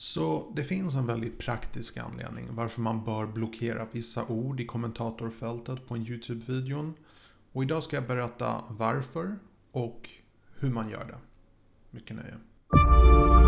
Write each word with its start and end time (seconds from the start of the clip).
Så 0.00 0.52
det 0.56 0.64
finns 0.64 0.94
en 0.94 1.06
väldigt 1.06 1.38
praktisk 1.38 1.96
anledning 1.96 2.48
varför 2.50 2.80
man 2.80 3.04
bör 3.04 3.26
blockera 3.26 3.86
vissa 3.92 4.24
ord 4.26 4.60
i 4.60 4.66
kommentatorfältet 4.66 5.86
på 5.86 5.94
en 5.94 6.06
YouTube-videon. 6.06 6.94
Och 7.52 7.62
idag 7.62 7.82
ska 7.82 7.96
jag 7.96 8.06
berätta 8.06 8.64
varför 8.68 9.38
och 9.72 10.08
hur 10.54 10.70
man 10.70 10.90
gör 10.90 11.04
det. 11.04 11.18
Mycket 11.90 12.16
nöje. 12.16 13.39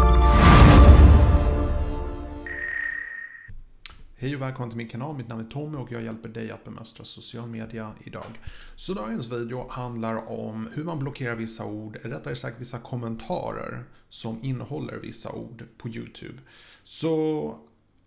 Hej 4.22 4.36
och 4.36 4.42
välkommen 4.42 4.70
till 4.70 4.76
min 4.76 4.88
kanal. 4.88 5.16
Mitt 5.16 5.28
namn 5.28 5.46
är 5.46 5.50
Tommy 5.50 5.76
och 5.76 5.92
jag 5.92 6.02
hjälper 6.02 6.28
dig 6.28 6.50
att 6.50 6.64
bemästra 6.64 7.04
social 7.04 7.48
media 7.48 7.92
idag. 8.04 8.40
Så 8.76 8.94
dagens 8.94 9.32
video 9.32 9.68
handlar 9.68 10.30
om 10.30 10.68
hur 10.74 10.84
man 10.84 10.98
blockerar 10.98 11.34
vissa 11.34 11.64
ord, 11.64 11.96
rättare 12.02 12.36
sagt 12.36 12.60
vissa 12.60 12.78
kommentarer 12.78 13.84
som 14.08 14.44
innehåller 14.44 14.96
vissa 14.96 15.32
ord 15.32 15.64
på 15.78 15.88
YouTube. 15.88 16.38
Så 16.82 17.58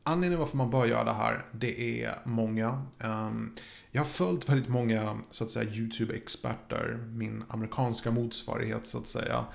Anledningen 0.04 0.40
varför 0.40 0.58
man 0.58 0.70
bör 0.70 0.86
göra 0.86 1.04
det 1.04 1.14
här, 1.14 1.46
det 1.52 2.04
är 2.04 2.16
många. 2.23 2.86
Ehm, 3.00 3.56
jag 3.92 4.02
har 4.02 4.08
följt 4.08 4.50
väldigt 4.50 4.70
många 4.70 5.18
så 5.32 5.44
att 5.44 5.52
säga 5.52 5.72
YouTube-experter, 5.72 7.08
min 7.14 7.44
amerikanska 7.48 8.12
motsvarighet 8.12 8.88
så 8.88 8.98
att 8.98 9.08
säga. 9.08 9.45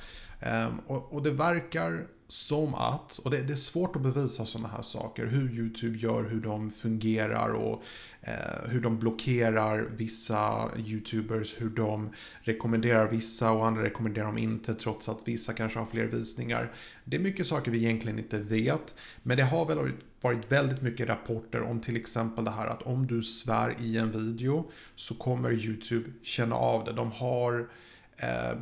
Ehm, 0.40 0.78
och 0.86 1.22
det 1.22 1.30
verkar 1.30 2.06
som 2.30 2.74
att, 2.74 3.18
och 3.18 3.30
det, 3.30 3.42
det, 3.42 3.52
är 3.52 3.56
svårt 3.56 3.96
att 3.96 4.02
bevisa 4.02 4.46
sådana 4.46 4.68
här 4.68 4.82
saker, 4.82 5.26
hur 5.26 5.50
YouTube 5.50 5.98
gör, 5.98 6.24
hur 6.24 6.40
de 6.40 6.70
fungerar 6.70 7.50
och 7.50 7.82
eh, 8.22 8.68
hur 8.68 8.80
de 8.80 8.98
blockerar 8.98 9.88
vissa 9.96 10.70
YouTubers, 10.76 11.60
hur 11.60 11.68
de 11.68 12.10
rekommenderar 12.42 13.08
vissa 13.08 13.52
och 13.52 13.66
andra 13.66 13.82
rekommenderar 13.82 14.26
dem 14.26 14.38
inte 14.38 14.74
trots 14.74 15.08
att 15.08 15.18
vissa 15.24 15.52
kanske 15.52 15.78
har 15.78 15.86
fler 15.86 16.04
visningar. 16.04 16.72
Det 17.04 17.16
är 17.16 17.20
mycket 17.20 17.46
saker 17.46 17.70
vi 17.70 17.78
egentligen 17.78 18.18
inte 18.18 18.38
vet, 18.38 18.94
men 19.22 19.36
det 19.36 19.44
har 19.44 19.66
väl 19.66 19.92
varit 20.20 20.52
väldigt 20.52 20.82
mycket 20.82 21.08
rapporter 21.08 21.62
om 21.62 21.80
till 21.80 21.96
exempel 21.96 22.44
det 22.44 22.50
här 22.50 22.66
att 22.66 22.82
om 22.82 23.06
du 23.06 23.22
svär 23.22 23.76
i 23.80 23.96
en 23.98 24.10
video 24.10 24.70
så 24.96 25.14
kommer 25.14 25.52
YouTube 25.52 26.10
känna 26.22 26.54
av 26.54 26.84
det. 26.84 26.92
De 26.92 27.12
har 27.12 27.70
eh, 28.16 28.58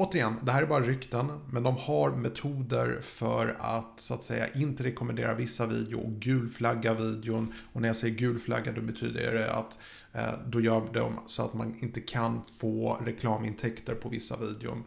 återigen, 0.00 0.36
det 0.42 0.52
här 0.52 0.62
är 0.62 0.66
bara 0.66 0.84
rykten, 0.84 1.26
men 1.50 1.62
de 1.62 1.76
har 1.76 2.10
metoder 2.10 2.98
för 3.00 3.56
att 3.58 4.00
så 4.00 4.14
att 4.14 4.24
säga 4.24 4.48
inte 4.54 4.84
rekommendera 4.84 5.34
vissa 5.34 5.66
videor 5.66 6.00
och 6.00 6.12
gulflagga 6.12 6.94
videon. 6.94 7.52
Och 7.72 7.80
när 7.80 7.88
jag 7.88 7.96
säger 7.96 8.14
gulflagga 8.14 8.72
då 8.72 8.80
betyder 8.80 9.34
det 9.34 9.52
att 9.52 9.78
eh, 10.12 10.32
då 10.46 10.60
gör 10.60 10.82
de 10.92 11.20
så 11.26 11.44
att 11.44 11.54
man 11.54 11.74
inte 11.80 12.00
kan 12.00 12.44
få 12.44 13.00
reklamintäkter 13.04 13.94
på 13.94 14.08
vissa 14.08 14.36
videon. 14.36 14.84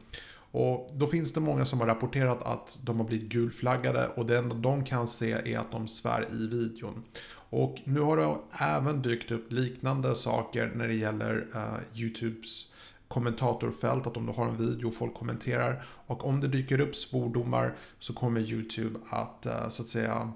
Och 0.52 0.91
då 0.94 1.08
finns 1.08 1.34
det 1.34 1.39
många 1.39 1.66
som 1.66 1.80
har 1.80 1.88
rapporterat 1.88 2.44
att 2.44 2.80
de 2.84 3.00
har 3.00 3.08
blivit 3.08 3.30
gulflaggade 3.30 4.08
och 4.08 4.25
det 4.25 4.38
enda 4.38 4.56
de 4.56 4.84
kan 4.84 5.08
se 5.08 5.31
är 5.31 5.59
att 5.59 5.72
de 5.72 5.88
svär 5.88 6.28
i 6.31 6.47
videon. 6.47 7.03
Och 7.50 7.75
nu 7.84 8.00
har 8.00 8.17
det 8.17 8.36
även 8.59 9.02
dykt 9.02 9.31
upp 9.31 9.52
liknande 9.52 10.16
saker 10.16 10.72
när 10.75 10.88
det 10.88 10.95
gäller 10.95 11.47
eh, 11.56 12.02
YouTubes 12.02 12.72
kommentatorfält, 13.14 14.08
att 14.08 14.17
om 14.17 14.25
du 14.25 14.31
har 14.31 14.47
en 14.47 14.58
video 14.58 14.88
och 14.88 14.94
folk 14.94 15.14
kommenterar 15.14 15.83
och 16.08 16.28
om 16.28 16.39
det 16.39 16.47
dyker 16.47 16.80
upp 16.80 16.95
svordomar 16.95 17.75
så 18.00 18.14
kommer 18.14 18.42
YouTube 18.42 19.00
att 19.09 19.45
eh, 19.45 19.69
så 19.69 19.83
att 19.83 19.89
säga 19.89 20.33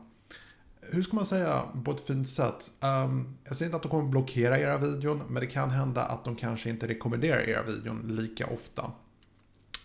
hur 0.91 1.03
ska 1.03 1.15
man 1.15 1.25
säga 1.25 1.63
på 1.85 1.91
ett 1.91 2.07
fint 2.07 2.29
sätt? 2.29 2.71
Um, 2.79 3.37
jag 3.43 3.57
säger 3.57 3.67
inte 3.67 3.75
att 3.75 3.83
de 3.83 3.89
kommer 3.89 4.09
blockera 4.09 4.59
era 4.59 4.77
videon, 4.77 5.21
men 5.29 5.41
det 5.41 5.47
kan 5.47 5.69
hända 5.69 6.03
att 6.03 6.25
de 6.25 6.35
kanske 6.35 6.69
inte 6.69 6.87
rekommenderar 6.87 7.49
era 7.49 7.63
videon 7.63 8.01
lika 8.15 8.47
ofta. 8.47 8.91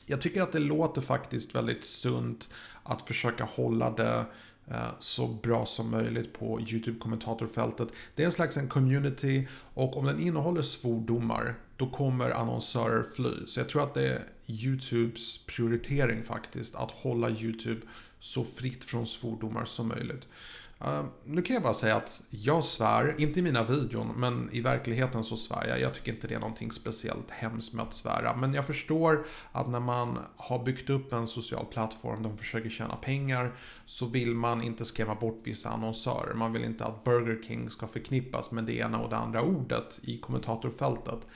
Jag 0.06 0.20
tycker 0.20 0.42
att 0.42 0.52
det 0.52 0.58
låter 0.58 1.00
faktiskt 1.00 1.54
väldigt 1.54 1.84
sunt 1.84 2.48
att 2.82 3.02
försöka 3.02 3.44
hålla 3.44 3.90
det 3.90 4.24
Eh, 4.70 4.88
så 4.98 5.26
bra 5.26 5.66
som 5.66 5.90
möjligt 5.90 6.32
på 6.32 6.60
YouTube-kommentatorfältet. 6.60 7.88
Det 8.14 8.22
är 8.22 8.26
en 8.26 8.32
slags 8.32 8.56
en 8.56 8.68
community 8.68 9.48
och 9.74 9.96
om 9.96 10.06
den 10.06 10.20
innehåller 10.20 10.62
svordomar 10.62 11.54
då 11.76 11.90
kommer 11.90 12.30
annonsörer 12.30 13.02
fly. 13.02 13.46
Så 13.46 13.60
jag 13.60 13.68
tror 13.68 13.82
att 13.82 13.94
det 13.94 14.08
är 14.08 14.24
YouTubes 14.46 15.46
prioritering 15.46 16.22
faktiskt 16.22 16.74
att 16.74 16.90
hålla 16.90 17.30
YouTube 17.30 17.80
så 18.18 18.44
fritt 18.44 18.84
från 18.84 19.06
svordomar 19.06 19.64
som 19.64 19.88
möjligt. 19.88 20.28
Uh, 20.84 21.04
nu 21.24 21.42
kan 21.42 21.54
jag 21.54 21.62
bara 21.62 21.74
säga 21.74 21.96
att 21.96 22.22
jag 22.30 22.64
svär, 22.64 23.14
inte 23.18 23.38
i 23.38 23.42
mina 23.42 23.64
videon, 23.64 24.12
men 24.16 24.48
i 24.52 24.60
verkligheten 24.60 25.24
så 25.24 25.36
svär 25.36 25.66
jag. 25.68 25.80
Jag 25.80 25.94
tycker 25.94 26.12
inte 26.12 26.28
det 26.28 26.34
är 26.34 26.40
någonting 26.40 26.70
speciellt 26.70 27.30
hemskt 27.30 27.72
med 27.72 27.82
att 27.84 27.94
svära. 27.94 28.36
Men 28.36 28.54
jag 28.54 28.66
förstår 28.66 29.26
att 29.52 29.68
när 29.68 29.80
man 29.80 30.18
har 30.36 30.64
byggt 30.64 30.90
upp 30.90 31.12
en 31.12 31.26
social 31.26 31.66
plattform 31.66 32.22
där 32.22 32.28
man 32.28 32.38
försöker 32.38 32.70
tjäna 32.70 32.96
pengar 32.96 33.54
så 33.86 34.06
vill 34.06 34.34
man 34.34 34.62
inte 34.62 34.84
skrämma 34.84 35.14
bort 35.14 35.40
vissa 35.44 35.70
annonsörer. 35.70 36.34
Man 36.34 36.52
vill 36.52 36.64
inte 36.64 36.84
att 36.84 37.04
Burger 37.04 37.42
King 37.42 37.70
ska 37.70 37.88
förknippas 37.88 38.50
med 38.52 38.64
det 38.64 38.76
ena 38.76 38.98
och 38.98 39.10
det 39.10 39.16
andra 39.16 39.42
ordet 39.42 40.00
i 40.02 40.18
kommentatorfältet. 40.18 41.26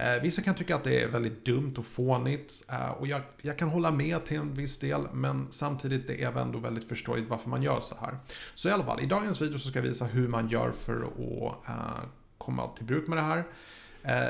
Eh, 0.00 0.22
vissa 0.22 0.42
kan 0.42 0.54
tycka 0.54 0.76
att 0.76 0.84
det 0.84 1.02
är 1.02 1.08
väldigt 1.08 1.44
dumt 1.44 1.74
och 1.78 1.86
fånigt 1.86 2.64
eh, 2.70 2.90
och 2.90 3.06
jag, 3.06 3.20
jag, 3.42 3.58
kan 3.58 3.68
hålla 3.68 3.90
med 3.90 4.24
till 4.24 4.36
en 4.36 4.54
viss 4.54 4.78
del 4.78 5.08
men 5.12 5.46
samtidigt 5.50 6.10
är 6.10 6.32
det 6.32 6.40
ändå 6.40 6.58
väldigt 6.58 6.88
förståeligt 6.88 7.28
varför 7.28 7.50
man 7.50 7.62
gör 7.62 7.80
så 7.80 7.94
här. 8.00 8.18
Så 8.54 8.68
i 8.68 8.72
alla 8.72 8.84
fall, 8.84 9.00
i 9.00 9.06
dagens 9.06 9.42
video 9.42 9.58
så 9.58 9.68
ska 9.68 9.78
jag 9.78 9.86
visa 9.86 10.04
hur 10.04 10.28
man 10.28 10.48
gör 10.48 10.70
för 10.70 11.02
att 11.02 11.68
eh, 11.68 12.04
komma 12.38 12.68
till 12.76 12.86
bruk 12.86 13.08
med 13.08 13.18
det 13.18 13.22
här. 13.22 13.44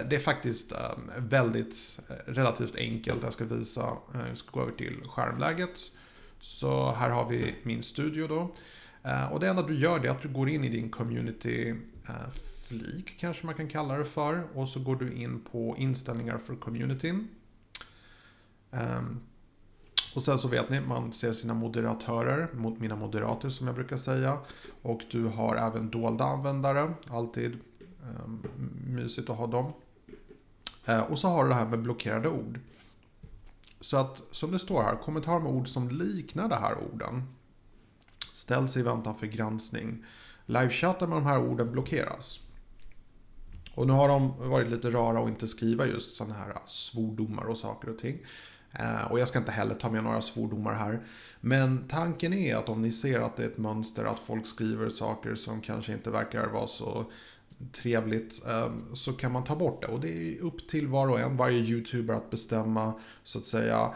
Det 0.08 0.16
är 0.16 0.20
faktiskt 0.20 0.72
väldigt 1.16 2.00
relativt 2.26 2.76
enkelt. 2.76 3.22
Jag 3.22 3.32
ska 3.32 3.44
visa, 3.44 3.96
jag 4.28 4.38
ska 4.38 4.50
gå 4.50 4.62
över 4.62 4.72
till 4.72 5.00
skärmläget. 5.08 5.78
Så 6.40 6.92
här 6.92 7.10
har 7.10 7.28
vi 7.28 7.54
min 7.62 7.82
studio 7.82 8.26
då. 8.28 8.54
Och 9.30 9.40
det 9.40 9.48
enda 9.48 9.62
du 9.62 9.78
gör 9.78 10.06
är 10.06 10.10
att 10.10 10.22
du 10.22 10.28
går 10.28 10.48
in 10.48 10.64
i 10.64 10.68
din 10.68 10.90
community 10.90 11.74
flik 12.68 13.18
kanske 13.18 13.46
man 13.46 13.54
kan 13.54 13.68
kalla 13.68 13.98
det 13.98 14.04
för. 14.04 14.46
Och 14.54 14.68
så 14.68 14.80
går 14.80 14.96
du 14.96 15.12
in 15.12 15.40
på 15.40 15.74
inställningar 15.78 16.38
för 16.38 16.56
communityn. 16.56 17.28
Um, 18.70 19.20
och 20.14 20.24
sen 20.24 20.38
så 20.38 20.48
vet 20.48 20.70
ni, 20.70 20.80
man 20.80 21.12
ser 21.12 21.32
sina 21.32 21.54
moderatörer, 21.54 22.48
mot 22.54 22.80
mina 22.80 22.96
moderater 22.96 23.48
som 23.48 23.66
jag 23.66 23.76
brukar 23.76 23.96
säga. 23.96 24.38
Och 24.82 25.02
du 25.10 25.24
har 25.24 25.56
även 25.56 25.90
dolda 25.90 26.24
användare, 26.24 26.94
alltid 27.08 27.58
um, 28.24 28.46
mysigt 28.86 29.30
att 29.30 29.36
ha 29.36 29.46
dem. 29.46 29.72
Uh, 30.88 31.00
och 31.00 31.18
så 31.18 31.28
har 31.28 31.42
du 31.42 31.48
det 31.48 31.54
här 31.54 31.66
med 31.66 31.82
blockerade 31.82 32.28
ord. 32.28 32.60
Så 33.80 33.96
att 33.96 34.22
som 34.30 34.50
det 34.50 34.58
står 34.58 34.82
här, 34.82 34.96
kommentarer 34.96 35.40
med 35.40 35.52
ord 35.52 35.68
som 35.68 35.88
liknar 35.88 36.48
de 36.48 36.54
här 36.54 36.78
orden 36.92 37.22
ställs 38.32 38.76
i 38.76 38.82
väntan 38.82 39.14
för 39.14 39.26
granskning. 39.26 40.04
Livechatten 40.46 41.08
med 41.08 41.18
de 41.18 41.24
här 41.24 41.40
orden 41.40 41.72
blockeras. 41.72 42.40
Och 43.78 43.86
nu 43.86 43.92
har 43.92 44.08
de 44.08 44.50
varit 44.50 44.68
lite 44.68 44.90
rara 44.90 45.20
och 45.20 45.28
inte 45.28 45.46
skriva 45.46 45.86
just 45.86 46.16
sådana 46.16 46.34
här 46.34 46.56
svordomar 46.66 47.44
och 47.44 47.58
saker 47.58 47.90
och 47.90 47.98
ting. 47.98 48.18
Eh, 48.72 49.12
och 49.12 49.20
jag 49.20 49.28
ska 49.28 49.38
inte 49.38 49.50
heller 49.50 49.74
ta 49.74 49.90
med 49.90 50.04
några 50.04 50.22
svordomar 50.22 50.74
här. 50.74 51.00
Men 51.40 51.88
tanken 51.88 52.32
är 52.32 52.56
att 52.56 52.68
om 52.68 52.82
ni 52.82 52.92
ser 52.92 53.20
att 53.20 53.36
det 53.36 53.42
är 53.42 53.46
ett 53.46 53.58
mönster 53.58 54.04
att 54.04 54.18
folk 54.18 54.46
skriver 54.46 54.88
saker 54.88 55.34
som 55.34 55.60
kanske 55.60 55.92
inte 55.92 56.10
verkar 56.10 56.46
vara 56.46 56.66
så 56.66 57.04
trevligt 57.72 58.46
eh, 58.46 58.72
så 58.94 59.12
kan 59.12 59.32
man 59.32 59.44
ta 59.44 59.56
bort 59.56 59.82
det. 59.82 59.88
Och 59.88 60.00
det 60.00 60.08
är 60.08 60.42
upp 60.42 60.68
till 60.68 60.86
var 60.86 61.08
och 61.08 61.20
en, 61.20 61.36
varje 61.36 61.58
YouTuber 61.58 62.14
att 62.14 62.30
bestämma 62.30 62.94
så 63.24 63.38
att 63.38 63.46
säga 63.46 63.94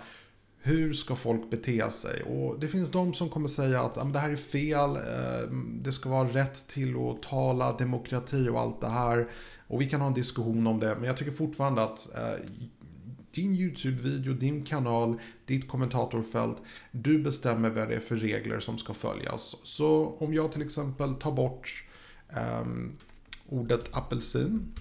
hur 0.65 0.95
ska 0.95 1.15
folk 1.15 1.51
bete 1.51 1.91
sig? 1.91 2.23
Och 2.23 2.61
det 2.61 2.69
finns 2.69 2.91
de 2.91 3.15
som 3.15 3.29
kommer 3.29 3.49
säga 3.49 3.81
att 3.81 4.13
det 4.13 4.19
här 4.19 4.31
är 4.31 4.37
fel, 4.37 4.97
eh, 4.97 5.51
det 5.83 5.93
ska 5.93 6.09
vara 6.09 6.29
rätt 6.29 6.67
till 6.67 6.97
att 6.97 7.23
tala, 7.23 7.77
demokrati 7.77 8.49
och 8.49 8.61
allt 8.61 8.81
det 8.81 8.89
här. 8.89 9.29
Och 9.67 9.81
vi 9.81 9.89
kan 9.89 10.01
ha 10.01 10.09
en 10.09 10.15
diskussion 10.15 10.67
om 10.67 10.81
det, 10.81 10.95
men 10.95 11.05
jag 11.05 11.17
tycker 11.17 11.31
fortfarande 11.31 11.83
att 11.83 12.15
eh, 12.15 12.47
din 13.31 13.57
YouTube-video, 13.57 14.35
din 14.35 14.65
kanal, 14.65 15.21
ditt 15.45 15.69
kommentatorfält, 15.69 16.57
du 16.91 17.19
bestämmer 17.19 17.71
vad 17.71 17.89
det 17.89 17.95
är 17.95 18.01
för 18.01 18.17
regler 18.17 18.59
som 18.59 18.79
ska 18.79 18.95
följas. 18.95 19.57
Så 19.63 20.17
om 20.19 20.35
jag 20.35 20.53
till 20.53 20.63
exempel 20.63 21.15
tar 21.15 21.33
bort 21.33 21.85
eh, 22.29 22.67
ordet 23.49 23.97
apelsin 23.97 24.73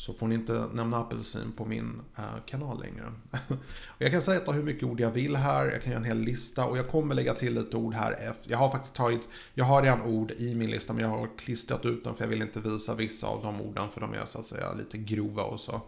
så 0.00 0.12
får 0.12 0.28
ni 0.28 0.34
inte 0.34 0.68
nämna 0.72 0.96
apelsin 0.96 1.52
på 1.56 1.64
min 1.64 2.00
eh, 2.16 2.22
kanal 2.46 2.80
längre. 2.80 3.12
jag 3.98 4.10
kan 4.10 4.22
säga 4.22 4.52
hur 4.52 4.62
mycket 4.62 4.82
ord 4.82 5.00
jag 5.00 5.10
vill 5.10 5.36
här, 5.36 5.66
jag 5.66 5.82
kan 5.82 5.92
göra 5.92 6.00
en 6.00 6.06
hel 6.06 6.18
lista 6.18 6.66
och 6.66 6.78
jag 6.78 6.88
kommer 6.88 7.14
lägga 7.14 7.34
till 7.34 7.54
lite 7.54 7.76
ord 7.76 7.94
här. 7.94 8.34
Jag 8.42 8.58
har 8.58 8.70
faktiskt 8.70 8.94
tagit, 8.94 9.28
jag 9.54 9.64
har 9.64 9.82
redan 9.82 10.02
ord 10.02 10.30
i 10.30 10.54
min 10.54 10.70
lista 10.70 10.92
men 10.92 11.02
jag 11.02 11.10
har 11.10 11.28
klistrat 11.38 11.84
ut 11.84 12.04
dem 12.04 12.14
för 12.14 12.24
jag 12.24 12.28
vill 12.28 12.42
inte 12.42 12.60
visa 12.60 12.94
vissa 12.94 13.26
av 13.26 13.42
de 13.42 13.60
orden 13.60 13.88
för 13.90 14.00
de 14.00 14.14
är 14.14 14.26
så 14.26 14.38
att 14.38 14.46
säga 14.46 14.72
lite 14.72 14.98
grova 14.98 15.42
och 15.42 15.60
så. 15.60 15.80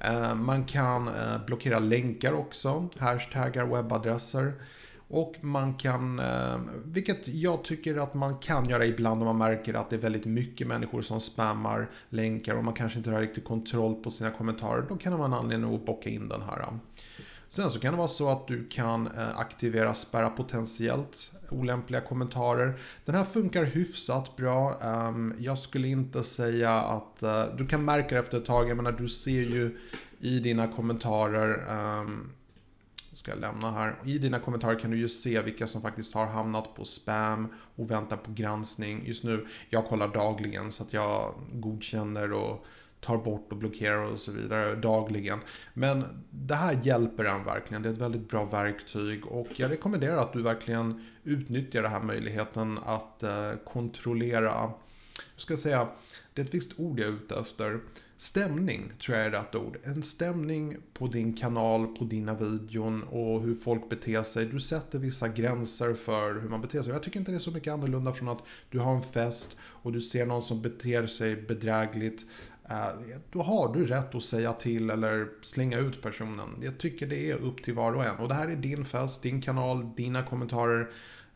Eh, 0.00 0.34
man 0.34 0.64
kan 0.64 1.08
eh, 1.08 1.44
blockera 1.46 1.78
länkar 1.78 2.32
också, 2.32 2.88
hashtaggar, 2.98 3.66
webbadresser. 3.66 4.54
Och 5.12 5.34
man 5.40 5.74
kan, 5.74 6.18
eh, 6.18 6.56
vilket 6.84 7.28
jag 7.28 7.64
tycker 7.64 7.96
att 7.96 8.14
man 8.14 8.38
kan 8.38 8.68
göra 8.68 8.86
ibland 8.86 9.22
om 9.22 9.26
man 9.26 9.38
märker 9.38 9.74
att 9.74 9.90
det 9.90 9.96
är 9.96 10.00
väldigt 10.00 10.24
mycket 10.24 10.66
människor 10.66 11.02
som 11.02 11.20
spammar 11.20 11.90
länkar 12.08 12.54
och 12.54 12.64
man 12.64 12.74
kanske 12.74 12.98
inte 12.98 13.10
har 13.10 13.20
riktigt 13.20 13.44
kontroll 13.44 13.94
på 13.94 14.10
sina 14.10 14.30
kommentarer. 14.30 14.86
Då 14.88 14.96
kan 14.96 15.18
man 15.18 15.32
anledning 15.32 15.74
att 15.74 15.86
bocka 15.86 16.10
in 16.10 16.28
den 16.28 16.42
här. 16.42 16.64
Sen 17.48 17.70
så 17.70 17.80
kan 17.80 17.92
det 17.92 17.98
vara 17.98 18.08
så 18.08 18.28
att 18.28 18.48
du 18.48 18.68
kan 18.68 19.06
eh, 19.06 19.38
aktivera 19.38 19.94
spärra 19.94 20.30
potentiellt 20.30 21.30
olämpliga 21.50 22.00
kommentarer. 22.00 22.78
Den 23.04 23.14
här 23.14 23.24
funkar 23.24 23.64
hyfsat 23.64 24.36
bra. 24.36 24.74
Ehm, 24.82 25.34
jag 25.38 25.58
skulle 25.58 25.88
inte 25.88 26.22
säga 26.22 26.70
att 26.70 27.22
eh, 27.22 27.44
du 27.58 27.66
kan 27.66 27.84
märka 27.84 28.14
det 28.14 28.20
efter 28.20 28.38
ett 28.38 28.46
tag. 28.46 28.68
Jag 28.68 28.76
menar, 28.76 28.92
du 28.92 29.08
ser 29.08 29.42
ju 29.42 29.78
i 30.20 30.38
dina 30.38 30.68
kommentarer 30.68 31.66
ehm, 31.70 32.30
ska 33.22 33.30
jag 33.30 33.40
lämna 33.40 33.70
här. 33.70 33.98
I 34.04 34.18
dina 34.18 34.38
kommentarer 34.38 34.78
kan 34.78 34.90
du 34.90 34.96
ju 34.96 35.08
se 35.08 35.42
vilka 35.42 35.66
som 35.66 35.82
faktiskt 35.82 36.14
har 36.14 36.26
hamnat 36.26 36.74
på 36.74 36.84
spam 36.84 37.48
och 37.76 37.90
väntar 37.90 38.16
på 38.16 38.32
granskning. 38.32 39.06
Just 39.06 39.24
nu, 39.24 39.46
jag 39.70 39.86
kollar 39.86 40.08
dagligen 40.08 40.72
så 40.72 40.82
att 40.82 40.92
jag 40.92 41.34
godkänner 41.52 42.32
och 42.32 42.66
tar 43.00 43.18
bort 43.18 43.52
och 43.52 43.56
blockerar 43.56 44.12
och 44.12 44.20
så 44.20 44.32
vidare 44.32 44.74
dagligen. 44.74 45.38
Men 45.74 46.24
det 46.30 46.54
här 46.54 46.78
hjälper 46.82 47.24
en 47.24 47.44
verkligen. 47.44 47.82
Det 47.82 47.88
är 47.88 47.92
ett 47.92 47.98
väldigt 47.98 48.28
bra 48.28 48.44
verktyg 48.44 49.26
och 49.26 49.48
jag 49.56 49.70
rekommenderar 49.70 50.16
att 50.16 50.32
du 50.32 50.42
verkligen 50.42 51.06
utnyttjar 51.24 51.82
den 51.82 51.92
här 51.92 52.02
möjligheten 52.02 52.78
att 52.84 53.22
eh, 53.22 53.52
kontrollera, 53.64 54.62
hur 55.34 55.40
ska 55.40 55.52
jag 55.52 55.60
säga, 55.60 55.88
det 56.34 56.42
är 56.42 56.46
ett 56.46 56.54
visst 56.54 56.72
ord 56.76 57.00
jag 57.00 57.08
är 57.08 57.12
ute 57.12 57.34
efter. 57.36 57.80
Stämning 58.22 58.92
tror 59.04 59.16
jag 59.16 59.26
är 59.26 59.30
rätt 59.30 59.54
ord. 59.54 59.78
En 59.82 60.02
stämning 60.02 60.76
på 60.92 61.06
din 61.06 61.32
kanal, 61.32 61.86
på 61.86 62.04
dina 62.04 62.34
videon 62.34 63.02
och 63.02 63.42
hur 63.42 63.54
folk 63.54 63.88
beter 63.88 64.22
sig. 64.22 64.46
Du 64.46 64.60
sätter 64.60 64.98
vissa 64.98 65.28
gränser 65.28 65.94
för 65.94 66.40
hur 66.40 66.48
man 66.48 66.60
beter 66.60 66.82
sig. 66.82 66.92
Jag 66.92 67.02
tycker 67.02 67.18
inte 67.18 67.32
det 67.32 67.36
är 67.36 67.38
så 67.38 67.50
mycket 67.50 67.72
annorlunda 67.72 68.12
från 68.12 68.28
att 68.28 68.42
du 68.70 68.78
har 68.78 68.94
en 68.94 69.02
fest 69.02 69.56
och 69.62 69.92
du 69.92 70.00
ser 70.00 70.26
någon 70.26 70.42
som 70.42 70.62
beter 70.62 71.06
sig 71.06 71.36
bedrägligt. 71.36 72.26
Eh, 72.70 72.88
då 73.32 73.42
har 73.42 73.74
du 73.74 73.86
rätt 73.86 74.14
att 74.14 74.24
säga 74.24 74.52
till 74.52 74.90
eller 74.90 75.28
slänga 75.40 75.78
ut 75.78 76.02
personen. 76.02 76.48
Jag 76.62 76.78
tycker 76.78 77.06
det 77.06 77.30
är 77.30 77.36
upp 77.36 77.62
till 77.62 77.74
var 77.74 77.92
och 77.92 78.04
en. 78.04 78.16
Och 78.16 78.28
det 78.28 78.34
här 78.34 78.48
är 78.48 78.56
din 78.56 78.84
fest, 78.84 79.22
din 79.22 79.42
kanal, 79.42 79.94
dina 79.96 80.22
kommentarer. 80.22 80.90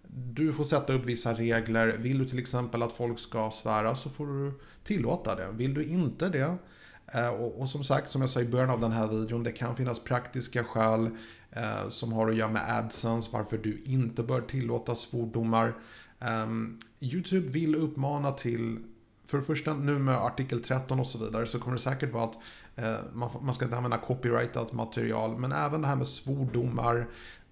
Du 0.09 0.53
får 0.53 0.65
sätta 0.65 0.93
upp 0.93 1.05
vissa 1.05 1.35
regler. 1.35 1.97
Vill 1.99 2.19
du 2.19 2.25
till 2.25 2.39
exempel 2.39 2.83
att 2.83 2.93
folk 2.93 3.19
ska 3.19 3.51
svära 3.51 3.97
så 3.97 4.11
får 4.11 4.27
du 4.27 4.53
tillåta 4.85 5.35
det. 5.35 5.49
Vill 5.53 5.75
du 5.75 5.85
inte 5.85 6.29
det 6.29 6.57
eh, 7.15 7.29
och, 7.29 7.61
och, 7.61 7.69
som 7.69 7.85
sagt, 7.85 8.11
som 8.11 8.21
jag 8.21 8.31
sa 8.31 8.41
i 8.41 8.45
början 8.49 8.71
av 8.71 8.81
den 8.81 8.93
här 8.93 9.09
videon, 9.09 9.43
det 9.43 9.53
kan 9.53 9.77
finnas 9.77 10.05
praktiska 10.05 10.65
skäl 10.65 11.11
eh, 11.51 11.89
som 11.89 12.13
har 12.13 12.29
att 12.29 12.37
göra 12.37 12.51
med 12.51 12.79
AdSense, 12.79 13.31
varför 13.33 13.59
du 13.59 13.83
inte 13.85 14.23
bör 14.23 14.41
tillåta 14.41 14.95
svordomar. 14.95 15.75
Ehm, 16.21 16.79
YouTube 17.01 17.49
vill 17.49 17.75
uppmana 17.75 18.33
till 18.33 18.79
för 19.27 19.39
det 19.39 19.45
första 19.45 19.75
nu 19.75 19.99
med 19.99 20.17
artikel 20.17 20.63
13 20.63 21.01
och 21.01 21.07
så 21.07 21.19
vidare 21.19 21.47
så 21.47 21.59
kommer 21.59 21.77
det 21.77 21.83
säkert 21.83 22.13
vara 22.13 22.25
att 22.25 22.39
eh, 22.77 22.97
man, 23.13 23.31
man, 23.41 23.55
ska 23.55 23.65
inte 23.65 23.77
använda 23.77 23.99
copyrightat 23.99 24.73
material 24.73 25.39
men 25.39 25.53
även 25.53 25.83
det 25.83 25.89
här 25.89 25.97
med 25.97 26.09
svordomar. 26.09 27.09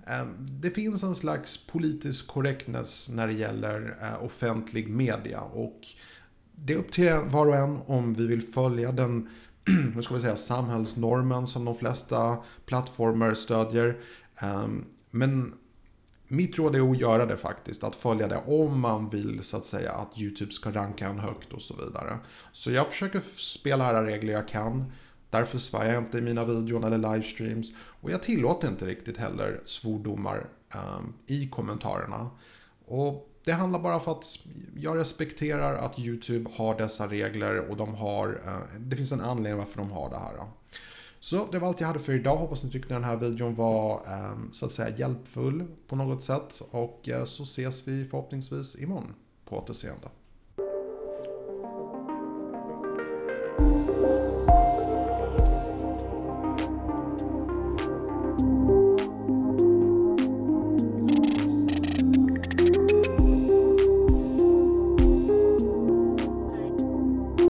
Ehm, 0.06 0.36
det 0.38 0.70
finns 0.70 1.02
en 1.02 1.14
slags 1.14 1.66
politisk 1.66 2.26
korrektness 2.26 3.10
när 3.10 3.26
det 3.26 3.32
gäller 3.32 3.96
eh, 4.02 4.24
offentlig 4.24 4.88
media 4.88 5.40
och 5.40 5.80
det 6.56 6.72
är 6.72 6.76
upp 6.76 6.92
till 6.92 7.12
var 7.24 7.46
och 7.46 7.56
en 7.56 7.78
om 7.86 8.14
vi 8.14 8.26
vill 8.26 8.42
följa 8.42 8.92
den 8.92 9.28
hur 9.94 10.02
ska 10.02 10.14
vi 10.14 10.20
säga, 10.20 10.36
samhällsnormen 10.36 11.46
som 11.46 11.64
de 11.64 11.74
flesta 11.74 12.36
plattformar 12.66 13.34
stödjer. 13.34 13.98
Ehm, 14.36 14.84
men 15.10 15.54
mitt 16.28 16.58
råd 16.58 16.76
är 16.76 16.90
att 16.90 17.00
göra 17.00 17.26
det 17.26 17.36
faktiskt, 17.36 17.84
att 17.84 17.94
följa 17.94 18.28
det 18.28 18.42
om 18.46 18.80
man 18.80 19.08
vill 19.08 19.42
så 19.42 19.56
att 19.56 19.64
säga 19.64 19.92
att 19.92 20.18
YouTube 20.18 20.52
ska 20.52 20.70
ranka 20.70 21.08
en 21.08 21.18
högt 21.18 21.52
och 21.52 21.62
så 21.62 21.74
vidare. 21.76 22.18
Så 22.52 22.70
jag 22.70 22.86
försöker 22.86 23.20
spela 23.36 23.86
alla 23.86 24.06
regler 24.06 24.32
jag 24.32 24.48
kan. 24.48 24.92
Därför 25.34 25.58
svär 25.58 25.92
jag 25.92 26.02
inte 26.02 26.18
i 26.18 26.20
mina 26.20 26.44
videor 26.44 26.86
eller 26.86 26.98
livestreams. 26.98 27.72
Och 27.76 28.10
jag 28.10 28.22
tillåter 28.22 28.68
inte 28.68 28.86
riktigt 28.86 29.16
heller 29.16 29.60
svordomar 29.64 30.46
um, 30.74 31.14
i 31.26 31.48
kommentarerna. 31.48 32.30
Och 32.86 33.28
det 33.44 33.52
handlar 33.52 33.78
bara 33.78 34.00
för 34.00 34.12
att 34.12 34.38
jag 34.76 34.96
respekterar 34.96 35.74
att 35.74 35.98
YouTube 35.98 36.50
har 36.54 36.78
dessa 36.78 37.06
regler 37.06 37.70
och 37.70 37.76
de 37.76 37.94
har, 37.94 38.28
uh, 38.28 38.78
det 38.78 38.96
finns 38.96 39.12
en 39.12 39.20
anledning 39.20 39.58
varför 39.58 39.78
de 39.78 39.90
har 39.90 40.10
det 40.10 40.16
här. 40.16 40.46
Så 41.20 41.48
det 41.52 41.58
var 41.58 41.68
allt 41.68 41.80
jag 41.80 41.86
hade 41.86 41.98
för 41.98 42.12
idag. 42.12 42.36
Hoppas 42.36 42.64
ni 42.64 42.70
tyckte 42.70 42.94
den 42.94 43.04
här 43.04 43.16
videon 43.16 43.54
var 43.54 44.02
ehm, 44.06 44.52
så 44.52 44.66
att 44.66 44.72
säga 44.72 44.96
hjälpfull 44.96 45.66
på 45.88 45.96
något 45.96 46.22
sätt. 46.22 46.62
Och 46.70 47.08
eh, 47.08 47.24
så 47.24 47.42
ses 47.42 47.88
vi 47.88 48.04
förhoppningsvis 48.04 48.76
imorgon. 48.76 49.14
På 49.44 49.58
återseende. 49.58 50.08